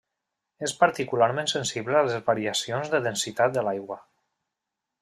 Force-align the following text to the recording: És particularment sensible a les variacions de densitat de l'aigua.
És 0.67 0.71
particularment 0.83 1.51
sensible 1.51 1.99
a 1.99 2.01
les 2.07 2.25
variacions 2.31 2.91
de 2.95 3.03
densitat 3.09 3.55
de 3.59 3.65
l'aigua. 3.69 3.99